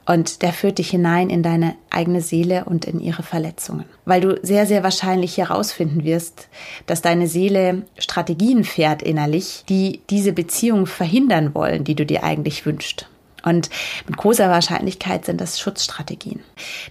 Und 0.06 0.42
der 0.42 0.54
führt 0.54 0.78
dich 0.78 0.90
hinein 0.90 1.30
in 1.30 1.44
deine 1.44 1.76
eigene 1.90 2.22
Seele 2.22 2.64
und 2.64 2.86
in 2.86 3.02
ihre 3.02 3.24
Verletzungen. 3.24 3.84
Weil 4.06 4.22
du 4.22 4.40
sehr, 4.42 4.66
sehr 4.66 4.82
wahrscheinlich 4.82 5.38
herausfinden 5.38 6.06
wirst, 6.06 6.48
dass 6.86 7.02
deine 7.02 7.28
Seele 7.28 7.82
Strategien 7.98 8.64
fährt 8.64 9.04
innerlich, 9.04 9.66
die 9.68 10.00
diese 10.10 10.32
Beziehung 10.32 10.86
verhindern 10.86 11.54
wollen, 11.54 11.84
die 11.84 11.96
du 11.96 12.06
dir 12.06 12.24
eigentlich 12.24 12.66
wünschst. 12.66 13.10
Und 13.48 13.70
mit 14.08 14.18
großer 14.18 14.50
Wahrscheinlichkeit 14.50 15.26
sind 15.26 15.40
das 15.40 15.60
Schutzstrategien. 15.60 16.42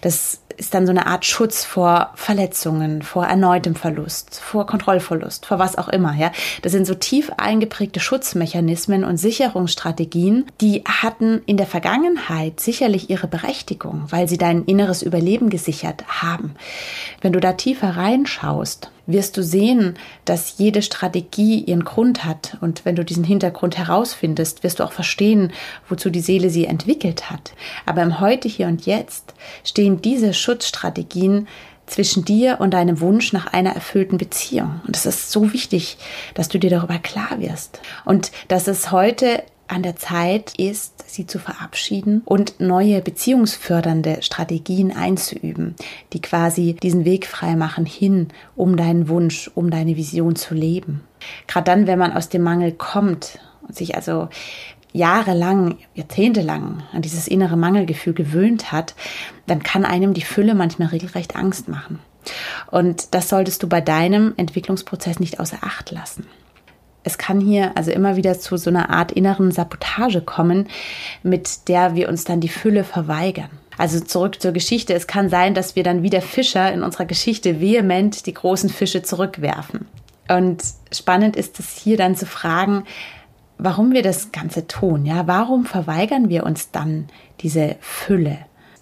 Das 0.00 0.40
ist 0.56 0.72
dann 0.72 0.86
so 0.86 0.90
eine 0.90 1.06
Art 1.06 1.26
Schutz 1.26 1.64
vor 1.64 2.12
Verletzungen, 2.14 3.02
vor 3.02 3.26
erneutem 3.26 3.74
Verlust, 3.74 4.40
vor 4.40 4.66
Kontrollverlust, 4.66 5.44
vor 5.44 5.58
was 5.58 5.76
auch 5.76 5.88
immer, 5.88 6.14
ja. 6.14 6.32
Das 6.62 6.72
sind 6.72 6.86
so 6.86 6.94
tief 6.94 7.30
eingeprägte 7.36 8.00
Schutzmechanismen 8.00 9.04
und 9.04 9.18
Sicherungsstrategien, 9.18 10.46
die 10.62 10.82
hatten 10.86 11.42
in 11.44 11.58
der 11.58 11.66
Vergangenheit 11.66 12.58
sicherlich 12.60 13.10
ihre 13.10 13.26
Berechtigung, 13.26 14.06
weil 14.08 14.28
sie 14.28 14.38
dein 14.38 14.64
inneres 14.64 15.02
Überleben 15.02 15.50
gesichert 15.50 16.04
haben. 16.08 16.54
Wenn 17.20 17.34
du 17.34 17.40
da 17.40 17.52
tiefer 17.52 17.96
reinschaust, 17.96 18.90
wirst 19.06 19.36
du 19.36 19.42
sehen, 19.42 19.94
dass 20.24 20.58
jede 20.58 20.82
Strategie 20.82 21.60
ihren 21.60 21.84
Grund 21.84 22.24
hat. 22.24 22.56
Und 22.60 22.84
wenn 22.84 22.96
du 22.96 23.04
diesen 23.04 23.24
Hintergrund 23.24 23.78
herausfindest, 23.78 24.62
wirst 24.62 24.80
du 24.80 24.84
auch 24.84 24.92
verstehen, 24.92 25.52
wozu 25.88 26.10
die 26.10 26.20
Seele 26.20 26.50
sie 26.50 26.66
entwickelt 26.66 27.30
hat. 27.30 27.52
Aber 27.84 28.02
im 28.02 28.20
Heute, 28.20 28.48
hier 28.48 28.66
und 28.66 28.86
jetzt 28.86 29.34
stehen 29.64 30.02
diese 30.02 30.34
Schutzstrategien 30.34 31.46
zwischen 31.86 32.24
dir 32.24 32.56
und 32.60 32.72
deinem 32.74 33.00
Wunsch 33.00 33.32
nach 33.32 33.52
einer 33.52 33.70
erfüllten 33.70 34.18
Beziehung. 34.18 34.80
Und 34.86 34.96
es 34.96 35.06
ist 35.06 35.30
so 35.30 35.52
wichtig, 35.52 35.98
dass 36.34 36.48
du 36.48 36.58
dir 36.58 36.70
darüber 36.70 36.98
klar 36.98 37.38
wirst. 37.38 37.80
Und 38.04 38.32
dass 38.48 38.66
es 38.66 38.90
heute 38.90 39.44
an 39.68 39.82
der 39.82 39.96
Zeit 39.96 40.54
ist, 40.58 41.04
sie 41.06 41.26
zu 41.26 41.38
verabschieden 41.38 42.22
und 42.24 42.60
neue 42.60 43.00
beziehungsfördernde 43.00 44.22
Strategien 44.22 44.94
einzuüben, 44.94 45.74
die 46.12 46.20
quasi 46.20 46.74
diesen 46.74 47.04
Weg 47.04 47.26
frei 47.26 47.56
machen 47.56 47.86
hin, 47.86 48.28
um 48.54 48.76
deinen 48.76 49.08
Wunsch, 49.08 49.50
um 49.54 49.70
deine 49.70 49.96
Vision 49.96 50.36
zu 50.36 50.54
leben. 50.54 51.02
Gerade 51.46 51.64
dann, 51.64 51.86
wenn 51.86 51.98
man 51.98 52.12
aus 52.12 52.28
dem 52.28 52.42
Mangel 52.42 52.72
kommt 52.72 53.38
und 53.66 53.74
sich 53.74 53.96
also 53.96 54.28
jahrelang, 54.92 55.76
jahrzehntelang 55.94 56.82
an 56.92 57.02
dieses 57.02 57.28
innere 57.28 57.56
Mangelgefühl 57.56 58.14
gewöhnt 58.14 58.72
hat, 58.72 58.94
dann 59.46 59.62
kann 59.62 59.84
einem 59.84 60.14
die 60.14 60.22
Fülle 60.22 60.54
manchmal 60.54 60.88
regelrecht 60.88 61.36
Angst 61.36 61.68
machen. 61.68 61.98
Und 62.70 63.14
das 63.14 63.28
solltest 63.28 63.62
du 63.62 63.68
bei 63.68 63.80
deinem 63.80 64.34
Entwicklungsprozess 64.36 65.20
nicht 65.20 65.38
außer 65.38 65.58
Acht 65.60 65.90
lassen. 65.90 66.26
Es 67.06 67.18
kann 67.18 67.40
hier 67.40 67.70
also 67.76 67.92
immer 67.92 68.16
wieder 68.16 68.36
zu 68.36 68.56
so 68.56 68.68
einer 68.68 68.90
Art 68.90 69.12
inneren 69.12 69.52
Sabotage 69.52 70.20
kommen, 70.20 70.66
mit 71.22 71.68
der 71.68 71.94
wir 71.94 72.08
uns 72.08 72.24
dann 72.24 72.40
die 72.40 72.48
Fülle 72.48 72.82
verweigern. 72.82 73.48
Also 73.78 74.00
zurück 74.00 74.42
zur 74.42 74.50
Geschichte. 74.50 74.92
Es 74.92 75.06
kann 75.06 75.28
sein, 75.28 75.54
dass 75.54 75.76
wir 75.76 75.84
dann 75.84 76.02
wie 76.02 76.10
der 76.10 76.20
Fischer 76.20 76.72
in 76.72 76.82
unserer 76.82 77.04
Geschichte 77.04 77.60
vehement 77.60 78.26
die 78.26 78.34
großen 78.34 78.70
Fische 78.70 79.02
zurückwerfen. 79.02 79.86
Und 80.28 80.64
spannend 80.90 81.36
ist 81.36 81.60
es 81.60 81.76
hier 81.76 81.96
dann 81.96 82.16
zu 82.16 82.26
fragen, 82.26 82.82
warum 83.56 83.92
wir 83.92 84.02
das 84.02 84.32
Ganze 84.32 84.66
tun. 84.66 85.06
Ja, 85.06 85.28
warum 85.28 85.64
verweigern 85.64 86.28
wir 86.28 86.42
uns 86.42 86.72
dann 86.72 87.06
diese 87.40 87.76
Fülle? 87.78 88.38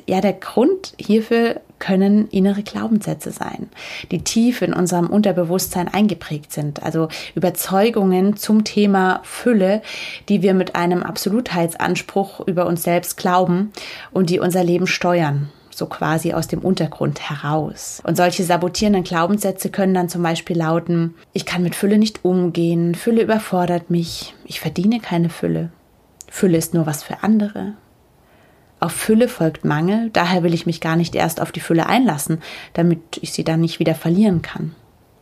Ja, 0.06 0.22
der 0.22 0.32
Grund 0.32 0.94
hierfür 0.96 1.60
können 1.84 2.28
innere 2.28 2.62
Glaubenssätze 2.62 3.30
sein, 3.30 3.68
die 4.10 4.24
tief 4.24 4.62
in 4.62 4.72
unserem 4.72 5.08
Unterbewusstsein 5.08 5.86
eingeprägt 5.86 6.50
sind. 6.50 6.82
Also 6.82 7.08
Überzeugungen 7.34 8.38
zum 8.38 8.64
Thema 8.64 9.20
Fülle, 9.22 9.82
die 10.30 10.40
wir 10.40 10.54
mit 10.54 10.76
einem 10.76 11.02
Absolutheitsanspruch 11.02 12.40
über 12.46 12.66
uns 12.66 12.84
selbst 12.84 13.18
glauben 13.18 13.70
und 14.12 14.30
die 14.30 14.40
unser 14.40 14.64
Leben 14.64 14.86
steuern 14.86 15.50
so 15.70 15.86
quasi 15.86 16.32
aus 16.32 16.46
dem 16.46 16.60
Untergrund 16.60 17.28
heraus. 17.28 18.00
Und 18.06 18.16
solche 18.16 18.44
sabotierenden 18.44 19.02
Glaubenssätze 19.02 19.70
können 19.70 19.92
dann 19.92 20.08
zum 20.08 20.22
Beispiel 20.22 20.56
lauten, 20.56 21.14
ich 21.32 21.46
kann 21.46 21.64
mit 21.64 21.74
Fülle 21.74 21.98
nicht 21.98 22.24
umgehen, 22.24 22.94
Fülle 22.94 23.22
überfordert 23.22 23.90
mich, 23.90 24.34
ich 24.44 24.60
verdiene 24.60 25.00
keine 25.00 25.30
Fülle, 25.30 25.72
Fülle 26.30 26.58
ist 26.58 26.74
nur 26.74 26.86
was 26.86 27.02
für 27.02 27.24
andere, 27.24 27.74
auf 28.80 28.92
Fülle 28.92 29.28
folgt 29.28 29.64
Mangel, 29.64 30.10
daher 30.12 30.42
will 30.42 30.54
ich 30.54 30.66
mich 30.66 30.80
gar 30.80 30.96
nicht 30.96 31.14
erst 31.14 31.40
auf 31.40 31.52
die 31.52 31.60
Fülle 31.60 31.86
einlassen, 31.86 32.42
damit 32.74 33.00
ich 33.20 33.32
sie 33.32 33.44
dann 33.44 33.60
nicht 33.60 33.78
wieder 33.78 33.94
verlieren 33.94 34.42
kann. 34.42 34.74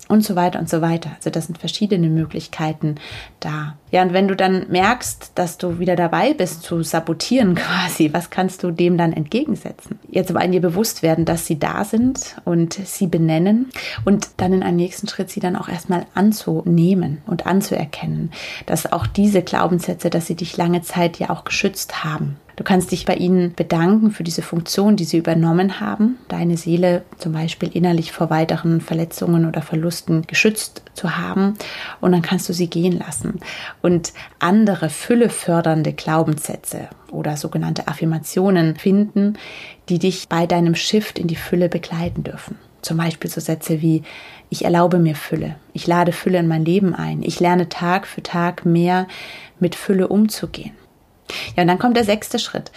Und 0.09 0.25
so 0.25 0.37
weiter 0.37 0.59
und 0.59 0.69
so 0.69 0.83
weiter. 0.83 1.13
Also 1.17 1.31
das 1.31 1.47
sind 1.47 1.57
verschiedene 1.57 2.09
Möglichkeiten 2.09 2.97
da. 3.41 3.79
Ja, 3.91 4.03
und 4.03 4.13
wenn 4.13 4.29
du 4.29 4.37
dann 4.37 4.67
merkst, 4.69 5.33
dass 5.37 5.57
du 5.57 5.79
wieder 5.79 5.97
dabei 5.97 6.35
bist 6.35 6.65
zu 6.65 6.83
sabotieren 6.83 7.55
quasi, 7.55 8.13
was 8.13 8.29
kannst 8.29 8.63
du 8.63 8.73
dem 8.73 8.99
dann 8.99 9.15
entgegensetzen? 9.15 9.99
Jetzt 10.11 10.37
einen 10.37 10.53
dir 10.53 10.61
bewusst 10.61 11.03
werden, 11.03 11.25
dass 11.25 11.47
sie 11.47 11.59
da 11.59 11.85
sind 11.85 12.37
und 12.45 12.75
sie 12.75 13.07
benennen 13.07 13.71
und 14.05 14.29
dann 14.37 14.53
in 14.53 14.63
einem 14.63 14.77
nächsten 14.77 15.09
Schritt 15.09 15.31
sie 15.31 15.41
dann 15.41 15.57
auch 15.57 15.69
erstmal 15.69 16.05
anzunehmen 16.15 17.23
und 17.27 17.47
anzuerkennen, 17.47 18.33
dass 18.67 18.93
auch 18.93 19.07
diese 19.07 19.43
Glaubenssätze, 19.43 20.11
dass 20.11 20.27
sie 20.27 20.37
dich 20.37 20.59
lange 20.59 20.83
Zeit 20.83 21.21
ja 21.21 21.31
auch 21.31 21.45
geschützt 21.45 22.05
haben. 22.05 22.37
Du 22.57 22.65
kannst 22.65 22.93
dich 22.93 23.07
bei 23.07 23.15
ihnen 23.15 23.55
bedanken 23.55 24.11
für 24.11 24.25
diese 24.25 24.43
Funktion, 24.43 24.97
die 24.97 25.05
sie 25.05 25.19
übernommen 25.19 25.81
haben, 25.81 26.19
deine 26.29 26.57
Seele 26.57 27.03
zum 27.19 27.33
Beispiel 27.33 27.71
innerlich 27.73 28.13
vor 28.13 28.31
weiteren 28.31 28.81
Verletzungen 28.81 29.47
oder 29.47 29.63
Verlusten 29.63 30.23
geschützt 30.27 30.83
zu 30.95 31.17
haben. 31.17 31.55
Und 32.01 32.13
dann 32.13 32.23
kannst 32.23 32.49
du 32.49 32.53
sie 32.53 32.69
gehen 32.69 32.99
lassen. 32.99 33.41
Und 33.81 34.13
andere 34.39 34.91
füllefördernde 34.91 35.93
Glaubenssätze 35.93 36.89
oder 37.11 37.37
sogenannte 37.37 37.89
Affirmationen 37.89 38.77
finden, 38.77 39.39
die 39.89 39.99
dich 39.99 40.29
bei 40.29 40.47
deinem 40.47 40.75
Shift 40.75 41.19
in 41.19 41.29
die 41.29 41.37
Fülle 41.37 41.69
begleiten 41.69 42.23
dürfen. 42.23 42.59
Zum 42.83 42.97
Beispiel 42.97 43.31
so 43.31 43.41
Sätze 43.41 43.81
wie, 43.81 44.03
ich 44.51 44.65
erlaube 44.65 44.99
mir 44.99 45.15
Fülle, 45.15 45.57
ich 45.73 45.87
lade 45.87 46.13
Fülle 46.13 46.39
in 46.39 46.49
mein 46.49 46.65
Leben 46.65 46.95
ein, 46.95 47.23
ich 47.23 47.41
lerne 47.41 47.69
Tag 47.69 48.07
für 48.07 48.23
Tag 48.23 48.67
mehr 48.67 49.07
mit 49.61 49.77
Fülle 49.77 50.09
umzugehen. 50.09 50.73
Ja, 51.57 51.63
und 51.63 51.69
dann 51.69 51.79
kommt 51.79 51.97
der 51.97 52.05
sechste 52.05 52.39
Schritt. 52.39 52.71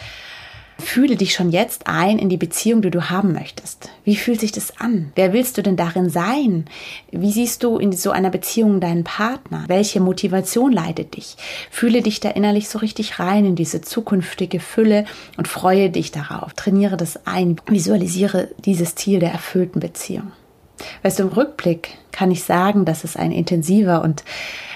Fühle 0.78 1.16
dich 1.16 1.34
schon 1.34 1.52
jetzt 1.52 1.88
ein 1.88 2.20
in 2.20 2.28
die 2.28 2.36
Beziehung, 2.36 2.82
die 2.82 2.92
du 2.92 3.10
haben 3.10 3.32
möchtest. 3.32 3.90
Wie 4.04 4.18
fühlt 4.18 4.42
sich 4.42 4.52
das 4.52 4.78
an? 4.78 5.14
Wer 5.16 5.32
willst 5.32 5.58
du 5.58 5.64
denn 5.64 5.78
darin 5.78 6.10
sein? 6.10 6.66
Wie 7.12 7.32
siehst 7.32 7.64
du 7.64 7.78
in 7.78 7.94
so 7.94 8.12
einer 8.12 8.30
Beziehung 8.30 8.82
deinen 8.82 9.06
Partner? 9.06 9.64
Welche 9.68 10.02
Motivation 10.02 10.74
leitet 10.74 11.16
dich? 11.16 11.38
Fühle 11.72 12.02
dich 12.02 12.20
da 12.20 12.30
innerlich 12.30 12.68
so 12.68 12.80
richtig 12.80 13.20
rein 13.20 13.46
in 13.46 13.56
diese 13.56 13.82
zukünftige 13.82 14.60
Fülle 14.60 15.06
und 15.38 15.48
freue 15.48 15.90
dich 15.90 16.12
darauf. 16.12 16.54
Trainiere 16.54 16.98
das 16.98 17.26
ein. 17.26 17.56
Visualisiere 17.68 18.50
dieses 18.66 18.96
Ziel 18.96 19.20
der 19.20 19.32
erfüllten 19.32 19.80
Beziehung. 19.80 20.34
Weißt 21.04 21.20
du, 21.20 21.24
im 21.24 21.30
Rückblick 21.30 21.92
kann 22.12 22.32
ich 22.32 22.44
sagen, 22.44 22.84
dass 22.84 23.06
es 23.06 23.16
ein 23.16 23.32
intensiver 23.32 24.02
und 24.02 24.26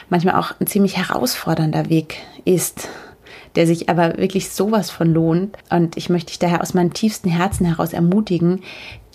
manchmal 0.09 0.35
auch 0.35 0.53
ein 0.61 0.67
ziemlich 0.67 0.95
herausfordernder 0.95 1.89
Weg 1.89 2.17
ist, 2.45 2.87
der 3.55 3.67
sich 3.67 3.89
aber 3.89 4.17
wirklich 4.17 4.49
sowas 4.49 4.89
von 4.89 5.13
lohnt. 5.13 5.57
Und 5.69 5.97
ich 5.97 6.09
möchte 6.09 6.27
dich 6.27 6.39
daher 6.39 6.61
aus 6.61 6.73
meinem 6.73 6.93
tiefsten 6.93 7.29
Herzen 7.29 7.65
heraus 7.65 7.93
ermutigen, 7.93 8.61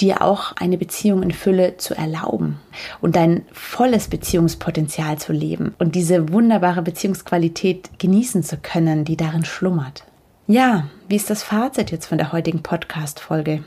dir 0.01 0.23
auch 0.23 0.53
eine 0.57 0.79
Beziehung 0.79 1.23
in 1.23 1.31
Fülle 1.31 1.77
zu 1.77 1.95
erlauben 1.95 2.59
und 3.01 3.17
dein 3.17 3.43
volles 3.53 4.09
Beziehungspotenzial 4.09 5.19
zu 5.19 5.33
leben 5.33 5.75
und 5.79 5.95
diese 5.95 6.33
wunderbare 6.33 6.83
Beziehungsqualität 6.83 7.99
genießen 7.99 8.43
zu 8.43 8.57
können, 8.57 9.05
die 9.05 9.17
darin 9.17 9.45
schlummert. 9.45 10.05
Ja, 10.47 10.89
wie 11.09 11.17
ist 11.17 11.31
das 11.31 11.43
Fazit 11.43 11.91
jetzt 11.91 12.07
von 12.07 12.19
der 12.19 12.33
heutigen 12.33 12.63
Podcast-Folge? 12.63 13.65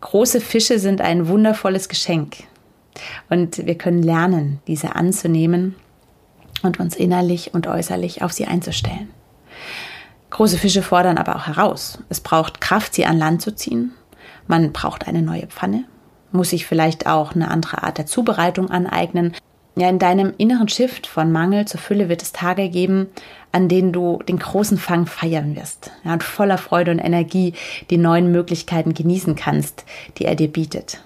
Große 0.00 0.40
Fische 0.40 0.78
sind 0.78 1.00
ein 1.00 1.28
wundervolles 1.28 1.88
Geschenk 1.88 2.38
und 3.28 3.64
wir 3.66 3.76
können 3.76 4.02
lernen, 4.02 4.60
diese 4.66 4.96
anzunehmen 4.96 5.76
und 6.62 6.80
uns 6.80 6.96
innerlich 6.96 7.54
und 7.54 7.66
äußerlich 7.66 8.22
auf 8.22 8.32
sie 8.32 8.46
einzustellen. 8.46 9.10
Große 10.30 10.58
Fische 10.58 10.82
fordern 10.82 11.18
aber 11.18 11.36
auch 11.36 11.46
heraus. 11.46 11.98
Es 12.08 12.20
braucht 12.20 12.60
Kraft, 12.60 12.94
sie 12.94 13.04
an 13.04 13.18
Land 13.18 13.42
zu 13.42 13.54
ziehen. 13.54 13.92
Man 14.46 14.72
braucht 14.72 15.06
eine 15.06 15.22
neue 15.22 15.46
Pfanne, 15.46 15.84
muss 16.32 16.50
sich 16.50 16.66
vielleicht 16.66 17.06
auch 17.06 17.34
eine 17.34 17.50
andere 17.50 17.82
Art 17.82 17.98
der 17.98 18.06
Zubereitung 18.06 18.70
aneignen. 18.70 19.34
Ja, 19.76 19.88
in 19.88 19.98
deinem 19.98 20.34
inneren 20.36 20.68
Shift 20.68 21.06
von 21.06 21.30
Mangel 21.30 21.66
zur 21.66 21.80
Fülle 21.80 22.08
wird 22.08 22.22
es 22.22 22.32
Tage 22.32 22.68
geben, 22.68 23.06
an 23.52 23.68
denen 23.68 23.92
du 23.92 24.18
den 24.28 24.38
großen 24.38 24.78
Fang 24.78 25.06
feiern 25.06 25.56
wirst. 25.56 25.92
Ja, 26.04 26.12
und 26.12 26.22
voller 26.22 26.58
Freude 26.58 26.90
und 26.90 26.98
Energie 26.98 27.54
die 27.88 27.98
neuen 27.98 28.32
Möglichkeiten 28.32 28.94
genießen 28.94 29.36
kannst, 29.36 29.84
die 30.18 30.24
er 30.24 30.34
dir 30.34 30.48
bietet. 30.48 31.00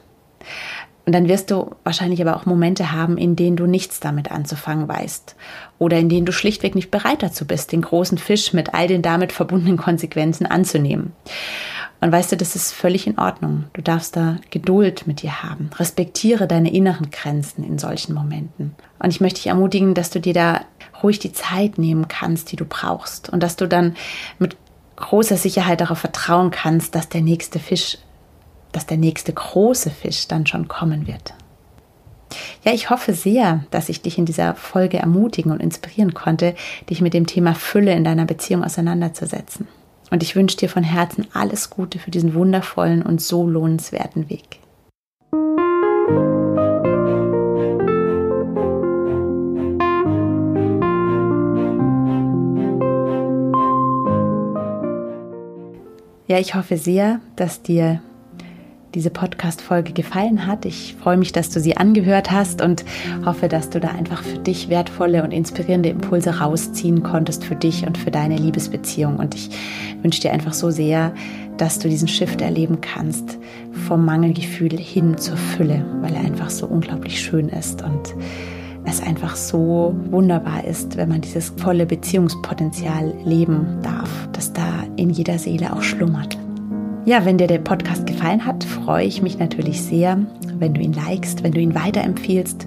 Und 1.07 1.13
dann 1.13 1.29
wirst 1.29 1.51
du 1.51 1.73
wahrscheinlich 1.85 2.21
aber 2.23 2.37
auch 2.37 2.47
Momente 2.47 2.93
haben, 2.93 3.19
in 3.19 3.37
denen 3.37 3.57
du 3.57 3.67
nichts 3.67 4.01
damit 4.01 4.31
anzufangen 4.31 4.89
weißt. 4.89 5.37
Oder 5.79 5.99
in 5.99 6.09
denen 6.09 6.25
du 6.25 6.33
schlichtweg 6.33 6.75
nicht 6.75 6.91
bereit 6.91 7.23
dazu 7.23 7.47
bist, 7.47 7.73
den 7.73 7.83
großen 7.83 8.17
Fisch 8.17 8.55
mit 8.55 8.73
all 8.73 8.89
den 8.89 9.03
damit 9.03 9.33
verbundenen 9.33 9.77
Konsequenzen 9.77 10.47
anzunehmen. 10.47 11.13
Und 12.01 12.13
weißt 12.13 12.33
du, 12.33 12.37
das 12.37 12.57
ist 12.57 12.73
völlig 12.73 13.07
in 13.07 13.19
Ordnung. 13.19 13.65
Du 13.73 13.83
darfst 13.83 14.17
da 14.17 14.37
Geduld 14.51 15.07
mit 15.07 15.23
dir 15.23 15.43
haben. 15.43 15.71
Respektiere 15.79 16.47
deine 16.47 16.73
inneren 16.73 17.11
Grenzen 17.11 17.65
in 17.65 17.79
solchen 17.79 18.15
Momenten. 18.15 18.75
Und 18.99 19.11
ich 19.11 19.21
möchte 19.21 19.41
dich 19.41 19.47
ermutigen, 19.47 19.95
dass 19.95 20.11
du 20.11 20.21
dir 20.21 20.35
da 20.35 20.61
ruhig 21.03 21.19
die 21.19 21.33
Zeit 21.33 21.79
nehmen 21.79 22.09
kannst, 22.09 22.53
die 22.53 22.57
du 22.57 22.65
brauchst. 22.65 23.29
Und 23.31 23.43
dass 23.43 23.57
du 23.57 23.67
dann 23.67 23.95
mit 24.39 24.57
großer 24.97 25.37
Sicherheit 25.37 25.81
darauf 25.81 25.99
vertrauen 25.99 26.51
kannst, 26.51 26.95
dass 26.95 27.09
der 27.09 27.21
nächste 27.21 27.59
Fisch 27.59 27.99
dass 28.75 28.87
der 28.87 28.97
nächste 28.97 29.33
große 29.33 29.91
Fisch 29.91 30.29
dann 30.29 30.47
schon 30.47 30.69
kommen 30.69 31.07
wird. 31.07 31.35
Ja, 32.65 32.73
ich 32.73 32.91
hoffe 32.91 33.13
sehr, 33.13 33.65
dass 33.71 33.89
ich 33.89 34.03
dich 34.03 34.19
in 34.19 34.25
dieser 34.27 34.55
Folge 34.55 34.99
ermutigen 34.99 35.53
und 35.53 35.61
inspirieren 35.61 36.15
konnte, 36.15 36.55
dich 36.91 37.01
mit 37.01 37.15
dem 37.15 37.27
Thema 37.27 37.55
Fülle 37.55 37.93
in 37.93 38.05
deiner 38.05 38.25
Beziehung 38.25 38.65
auseinanderzusetzen. 38.65 39.69
Und 40.11 40.23
ich 40.23 40.35
wünsche 40.37 40.57
dir 40.57 40.69
von 40.69 40.83
Herzen 40.83 41.27
alles 41.33 41.71
Gute 41.71 41.99
für 41.99 42.11
diesen 42.11 42.35
wundervollen 42.35 43.03
und 43.03 43.21
so 43.21 43.47
lohnenswerten 43.47 44.29
Weg. 44.29 44.59
Ja, 56.27 56.39
ich 56.39 56.55
hoffe 56.55 56.79
sehr, 56.79 57.21
dass 57.37 57.63
dir 57.63 58.01
diese 58.95 59.11
Podcast-Folge 59.11 59.93
gefallen 59.93 60.47
hat. 60.47 60.65
Ich 60.65 60.95
freue 61.01 61.17
mich, 61.17 61.33
dass 61.33 61.51
du 61.51 61.61
sie 61.61 61.77
angehört 61.77 62.31
hast 62.31 62.63
und 62.63 62.85
hoffe, 63.25 63.49
dass 63.49 63.71
du 63.71 63.81
da 63.81 63.89
einfach 63.89 64.23
für 64.23 64.39
dich 64.39 64.69
wertvolle 64.69 65.25
und 65.25 65.33
inspirierende 65.33 65.89
Impulse 65.89 66.39
rausziehen 66.39 67.03
konntest 67.03 67.45
für 67.45 67.57
dich 67.57 67.87
und 67.87 67.99
für 67.99 68.11
deine 68.11 68.37
Liebesbeziehung. 68.37 69.17
Und 69.17 69.35
ich 69.35 69.51
wünsche 70.03 70.21
dir 70.21 70.33
einfach 70.33 70.53
so 70.53 70.71
sehr, 70.71 71.13
dass 71.57 71.79
du 71.79 71.89
diesen 71.89 72.09
Shift 72.09 72.41
erleben 72.41 72.81
kannst 72.81 73.39
vom 73.87 74.05
Mangelgefühl 74.05 74.77
hin 74.79 75.19
zur 75.19 75.37
Fülle, 75.37 75.85
weil 76.01 76.15
er 76.15 76.21
einfach 76.21 76.51
so 76.51 76.67
unglaublich 76.67 77.21
schön 77.21 77.49
ist 77.49 77.83
und 77.83 78.15
es 78.87 79.01
einfach 79.01 79.35
so 79.35 79.95
wunderbar 80.11 80.65
ist, 80.65 80.97
wenn 80.97 81.09
man 81.09 81.21
dieses 81.21 81.53
volle 81.57 81.87
Beziehungspotenzial 81.87 83.15
leben 83.25 83.79
darf, 83.83 84.11
das 84.33 84.53
da 84.53 84.85
in 84.97 85.11
jeder 85.11 85.39
Seele 85.39 85.75
auch 85.75 85.83
schlummert. 85.83 86.37
Ja, 87.07 87.27
wenn 87.27 87.37
dir 87.37 87.47
der 87.47 87.59
Podcast 87.59 88.07
gefallen 88.07 88.47
hat, 88.47 88.65
freue 88.65 89.05
ich 89.05 89.21
mich 89.21 89.39
natürlich 89.39 89.83
sehr, 89.83 90.19
wenn 90.59 90.73
du 90.73 90.81
ihn 90.81 90.95
likest, 90.95 91.43
wenn 91.43 91.53
du 91.53 91.61
ihn 91.61 91.75
weiterempfiehlst. 91.75 92.67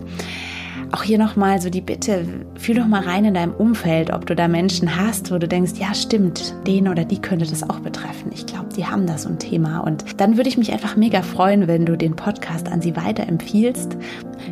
Auch 0.91 1.02
hier 1.02 1.17
nochmal 1.17 1.60
so 1.60 1.71
die 1.71 1.82
Bitte, 1.82 2.23
fühl 2.54 2.76
doch 2.76 2.86
mal 2.86 3.02
rein 3.02 3.26
in 3.26 3.34
deinem 3.34 3.56
Umfeld, 3.56 4.13
ob 4.13 4.28
du 4.28 4.36
da 4.36 4.47
Menschen 4.47 4.95
hast, 4.95 5.32
wo 5.32 5.39
du 5.39 5.47
denkst, 5.47 5.73
ja 5.80 5.93
stimmt, 5.95 6.54
den 6.67 6.88
oder 6.88 7.04
die 7.04 7.19
könnte 7.19 7.47
das 7.47 7.67
auch 7.67 7.80
betreffen. 7.80 8.32
Ich 8.32 8.45
glaube, 8.45 8.69
die 8.78 8.86
haben 8.86 9.08
da 9.08 9.17
so 9.17 9.28
ein 9.28 9.39
Thema. 9.39 9.80
Und 9.80 10.21
dann 10.21 10.38
würde 10.38 10.50
ich 10.50 10.58
mich 10.58 10.71
einfach 10.71 10.95
mega 10.95 11.23
freuen, 11.23 11.67
wenn 11.67 11.88
du 11.88 11.97
den 11.97 12.15
Podcast 12.15 12.71
an 12.71 12.80
sie 12.80 12.95
weiterempfiehlst. 12.95 13.97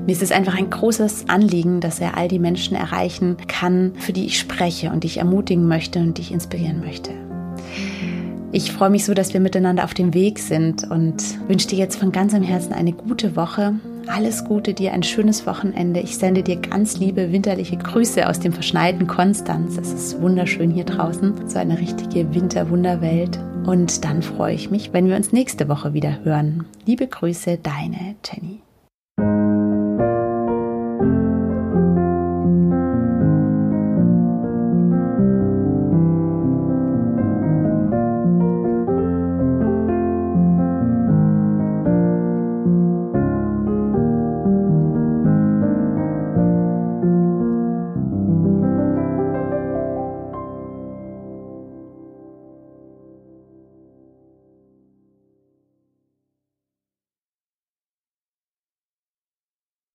Mir 0.03 0.11
ist 0.11 0.23
es 0.23 0.31
einfach 0.31 0.57
ein 0.57 0.71
großes 0.71 1.29
Anliegen, 1.29 1.79
dass 1.79 1.99
er 1.99 2.17
all 2.17 2.27
die 2.27 2.39
Menschen 2.39 2.75
erreichen 2.75 3.37
kann, 3.47 3.93
für 3.99 4.13
die 4.13 4.25
ich 4.25 4.39
spreche 4.39 4.89
und 4.89 5.03
die 5.03 5.07
ich 5.07 5.17
ermutigen 5.17 5.67
möchte 5.67 5.99
und 5.99 6.17
die 6.17 6.23
ich 6.23 6.31
inspirieren 6.31 6.81
möchte. 6.81 7.24
Ich 8.55 8.71
freue 8.71 8.89
mich 8.89 9.03
so, 9.03 9.13
dass 9.13 9.33
wir 9.33 9.41
miteinander 9.41 9.83
auf 9.83 9.93
dem 9.93 10.13
Weg 10.13 10.39
sind 10.39 10.89
und 10.89 11.21
wünsche 11.49 11.67
dir 11.67 11.77
jetzt 11.77 11.97
von 11.97 12.13
ganzem 12.13 12.41
Herzen 12.41 12.71
eine 12.71 12.93
gute 12.93 13.35
Woche. 13.35 13.73
Alles 14.07 14.45
Gute 14.45 14.73
dir, 14.73 14.93
ein 14.93 15.03
schönes 15.03 15.45
Wochenende. 15.45 15.99
Ich 15.99 16.15
sende 16.15 16.41
dir 16.41 16.55
ganz 16.55 16.97
liebe 16.97 17.33
winterliche 17.33 17.75
Grüße 17.75 18.29
aus 18.29 18.39
dem 18.39 18.53
verschneiten 18.53 19.07
Konstanz. 19.07 19.77
Es 19.77 19.91
ist 19.91 20.21
wunderschön 20.21 20.71
hier 20.71 20.85
draußen, 20.85 21.49
so 21.49 21.59
eine 21.59 21.77
richtige 21.77 22.33
Winterwunderwelt. 22.33 23.37
Und 23.65 24.05
dann 24.05 24.21
freue 24.21 24.55
ich 24.55 24.71
mich, 24.71 24.93
wenn 24.93 25.09
wir 25.09 25.17
uns 25.17 25.33
nächste 25.33 25.67
Woche 25.67 25.93
wieder 25.93 26.23
hören. 26.23 26.63
Liebe 26.85 27.07
Grüße, 27.07 27.57
deine 27.61 28.15
Jenny. 28.23 28.61